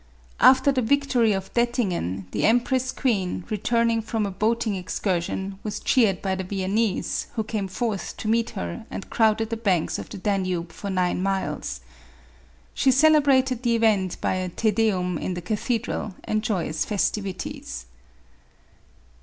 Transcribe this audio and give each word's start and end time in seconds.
After 0.39 0.71
the 0.71 0.81
victory 0.81 1.31
of 1.31 1.53
Dettingen, 1.53 2.25
the 2.31 2.43
empress 2.43 2.91
queen, 2.91 3.43
re 3.51 3.57
turning 3.59 4.01
from 4.01 4.25
a 4.25 4.31
boating 4.31 4.73
excursion, 4.73 5.59
was 5.61 5.79
cheered 5.79 6.23
by 6.23 6.33
the 6.33 6.43
Viennese, 6.43 7.27
who 7.35 7.43
came 7.43 7.67
forth 7.67 8.17
to 8.17 8.27
meet 8.27 8.49
her 8.57 8.87
and 8.89 9.11
crowded 9.11 9.51
the 9.51 9.57
banks 9.57 9.99
of 9.99 10.09
the 10.09 10.17
Danube, 10.17 10.71
for 10.71 10.89
nine 10.89 11.21
miles. 11.21 11.81
She 12.73 12.89
celebrated 12.89 13.61
the 13.61 13.75
event 13.75 14.19
by 14.21 14.33
a 14.33 14.49
Te 14.49 14.71
Deum 14.71 15.19
in 15.19 15.35
the 15.35 15.39
cathedral, 15.43 16.15
and 16.23 16.41
joyous 16.41 16.83
festivities. 16.83 17.85